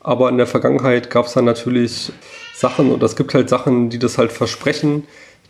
[0.02, 2.12] Aber in der Vergangenheit gab es dann natürlich
[2.54, 5.04] Sachen und es gibt halt Sachen, die das halt versprechen,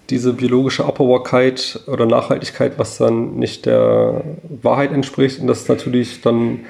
[0.10, 4.22] diese biologische Abbaubarkeit oder Nachhaltigkeit, was dann nicht der
[4.62, 5.40] Wahrheit entspricht.
[5.40, 6.66] Und das ist natürlich dann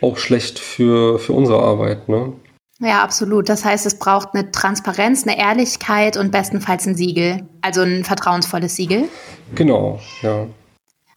[0.00, 2.08] auch schlecht für, für unsere Arbeit.
[2.08, 2.32] Ne?
[2.80, 3.48] Ja, absolut.
[3.48, 8.76] Das heißt, es braucht eine Transparenz, eine Ehrlichkeit und bestenfalls ein Siegel, also ein vertrauensvolles
[8.76, 9.08] Siegel.
[9.54, 10.46] Genau, ja.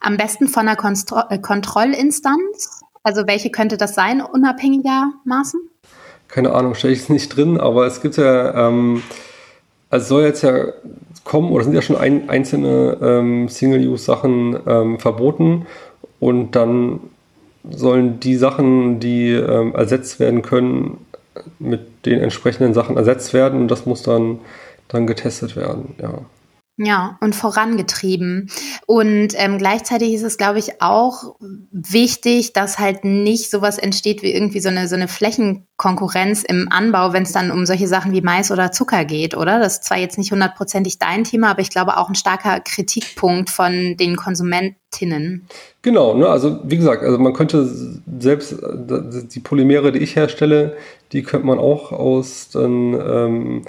[0.00, 2.80] Am besten von einer Konstro äh, Kontrollinstanz.
[3.04, 5.60] Also welche könnte das sein, unabhängigermaßen?
[6.28, 9.02] Keine Ahnung, stelle ich es nicht drin, aber es gibt ja, ähm,
[9.90, 10.66] also soll jetzt ja
[11.24, 15.66] kommen, oder sind ja schon ein, einzelne ähm, Single-Use-Sachen ähm, verboten
[16.20, 17.00] und dann
[17.68, 21.04] sollen die Sachen, die ähm, ersetzt werden können,
[21.58, 24.40] mit den entsprechenden Sachen ersetzt werden und das muss dann,
[24.88, 26.18] dann getestet werden, ja.
[26.78, 28.50] Ja, und vorangetrieben.
[28.86, 31.36] Und ähm, gleichzeitig ist es, glaube ich, auch
[31.70, 37.12] wichtig, dass halt nicht sowas entsteht wie irgendwie so eine, so eine Flächenkonkurrenz im Anbau,
[37.12, 39.58] wenn es dann um solche Sachen wie Mais oder Zucker geht, oder?
[39.60, 43.50] Das ist zwar jetzt nicht hundertprozentig dein Thema, aber ich glaube auch ein starker Kritikpunkt
[43.50, 45.46] von den Konsumentinnen.
[45.82, 47.70] Genau, ne, also wie gesagt, also man könnte
[48.18, 50.74] selbst äh, die Polymere, die ich herstelle,
[51.12, 53.62] die könnte man auch aus dann ähm,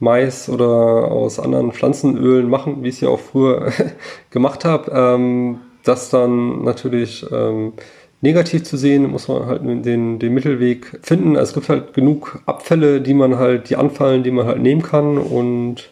[0.00, 0.66] Mais oder
[1.10, 3.72] aus anderen Pflanzenölen machen, wie ich es ja auch früher
[4.30, 4.90] gemacht habe.
[4.92, 7.72] Ähm, das dann natürlich ähm,
[8.20, 11.36] negativ zu sehen, muss man halt den, den Mittelweg finden.
[11.36, 14.82] Also es gibt halt genug Abfälle, die man halt, die anfallen, die man halt nehmen
[14.82, 15.90] kann und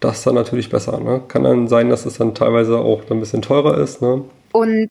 [0.00, 0.98] das dann natürlich besser.
[1.00, 1.22] Ne?
[1.28, 4.00] Kann dann sein, dass es dann teilweise auch ein bisschen teurer ist.
[4.00, 4.24] Ne?
[4.52, 4.88] Und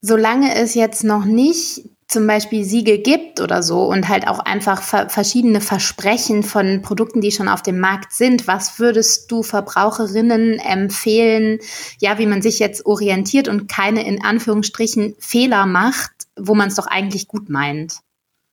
[0.00, 4.82] solange es jetzt noch nicht zum Beispiel Siegel gibt oder so und halt auch einfach
[4.82, 10.58] ver verschiedene Versprechen von Produkten, die schon auf dem Markt sind, was würdest du Verbraucherinnen
[10.58, 11.58] empfehlen,
[11.98, 16.76] ja, wie man sich jetzt orientiert und keine in Anführungsstrichen Fehler macht, wo man es
[16.76, 18.00] doch eigentlich gut meint?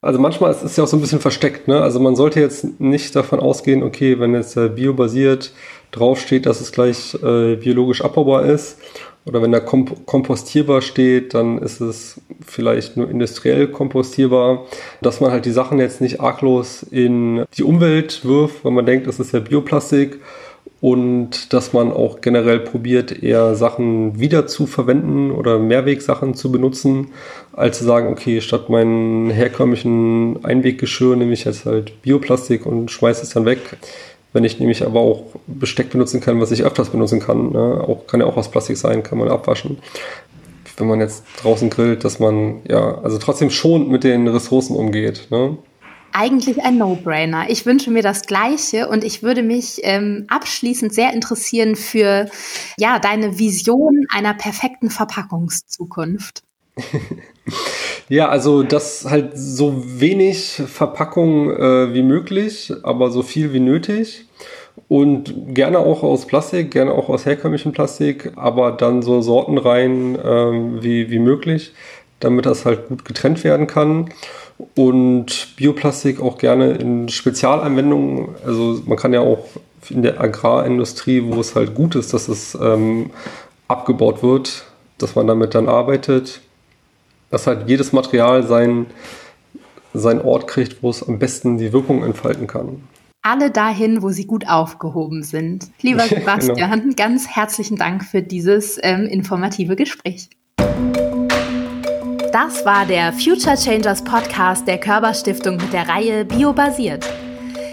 [0.01, 1.81] Also manchmal ist es ja auch so ein bisschen versteckt, ne?
[1.81, 5.51] Also man sollte jetzt nicht davon ausgehen, okay, wenn jetzt äh, biobasiert
[5.91, 8.77] draufsteht, dass es gleich äh, biologisch abbaubar ist
[9.29, 14.65] oder wenn da komp kompostierbar steht, dann ist es vielleicht nur industriell kompostierbar,
[15.01, 19.05] dass man halt die Sachen jetzt nicht arglos in die Umwelt wirft, weil man denkt,
[19.05, 20.19] das ist ja Bioplastik
[20.81, 27.11] und dass man auch generell probiert, eher Sachen wieder zu verwenden oder Mehrwegsachen zu benutzen,
[27.53, 33.23] als zu sagen, okay, statt meinen herkömmlichen Einweggeschirr nehme ich jetzt halt Bioplastik und schmeiße
[33.23, 33.59] es dann weg.
[34.31, 37.83] Wenn ich nämlich aber auch Besteck benutzen kann, was ich öfters benutzen kann, ne?
[37.87, 39.79] auch, kann ja auch aus Plastik sein, kann man abwaschen.
[40.77, 45.27] Wenn man jetzt draußen grillt, dass man ja, also trotzdem schon mit den Ressourcen umgeht.
[45.29, 45.57] Ne?
[46.13, 47.49] Eigentlich ein No-Brainer.
[47.49, 52.29] Ich wünsche mir das Gleiche und ich würde mich ähm, abschließend sehr interessieren für
[52.77, 56.43] ja deine Vision einer perfekten Verpackungszukunft.
[58.09, 64.25] ja, also das halt so wenig Verpackung äh, wie möglich, aber so viel wie nötig.
[64.87, 70.81] Und gerne auch aus Plastik, gerne auch aus herkömmlichem Plastik, aber dann so Sortenreihen äh,
[70.81, 71.73] wie, wie möglich,
[72.19, 74.09] damit das halt gut getrennt werden kann.
[74.75, 78.29] Und Bioplastik auch gerne in Spezialanwendungen.
[78.45, 79.45] Also man kann ja auch
[79.89, 83.11] in der Agrarindustrie, wo es halt gut ist, dass es ähm,
[83.67, 84.65] abgebaut wird,
[84.97, 86.41] dass man damit dann arbeitet
[87.29, 88.87] dass halt jedes Material seinen,
[89.93, 92.83] seinen Ort kriegt, wo es am besten die Wirkung entfalten kann.
[93.21, 95.67] Alle dahin, wo sie gut aufgehoben sind.
[95.81, 96.21] Lieber genau.
[96.21, 96.95] Sebastian, genau.
[96.95, 100.29] ganz herzlichen Dank für dieses ähm, informative Gespräch.
[102.31, 107.05] Das war der Future Changers Podcast der Körperstiftung mit der Reihe Biobasiert.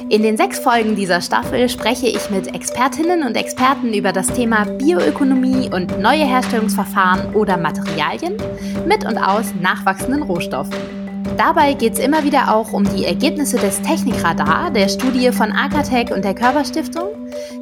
[0.09, 4.64] In den sechs Folgen dieser Staffel spreche ich mit Expertinnen und Experten über das Thema
[4.64, 8.36] Bioökonomie und neue Herstellungsverfahren oder Materialien
[8.86, 10.76] mit und aus nachwachsenden Rohstoffen.
[11.36, 16.12] Dabei geht es immer wieder auch um die Ergebnisse des Technikradar, der Studie von Akatech
[16.12, 17.09] und der Körperstiftung,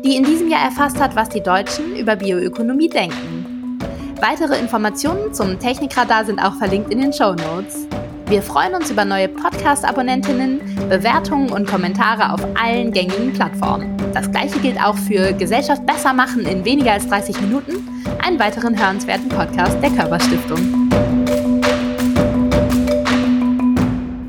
[0.05, 3.79] die in diesem Jahr erfasst hat, was die Deutschen über Bioökonomie denken.
[4.21, 7.89] Weitere Informationen zum Technikradar sind auch verlinkt in den Show Notes.
[8.27, 13.95] Wir freuen uns über neue Podcast-Abonnentinnen, Bewertungen und Kommentare auf allen gängigen Plattformen.
[14.15, 17.87] Das gleiche gilt auch für Gesellschaft besser machen in weniger als 30 Minuten,
[18.25, 20.59] einen weiteren hörenswerten Podcast der Körperstiftung.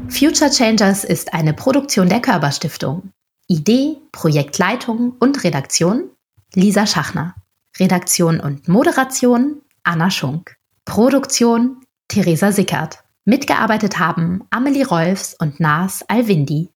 [0.09, 3.11] Future Changers ist eine Produktion der Körperstiftung.
[3.47, 6.09] Idee, Projektleitung und Redaktion
[6.53, 7.35] Lisa Schachner.
[7.79, 10.57] Redaktion und Moderation Anna Schunk.
[10.83, 11.77] Produktion
[12.09, 13.04] Theresa Sickert.
[13.27, 16.69] Mitgearbeitet haben Amelie Rolfs und Nas Alwindi.